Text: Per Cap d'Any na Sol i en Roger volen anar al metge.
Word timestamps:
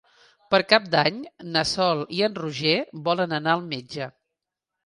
Per 0.53 0.59
Cap 0.71 0.87
d'Any 0.95 1.19
na 1.57 1.63
Sol 1.73 2.03
i 2.21 2.25
en 2.31 2.39
Roger 2.41 2.75
volen 3.11 3.37
anar 3.41 3.55
al 3.59 3.63
metge. 3.75 4.13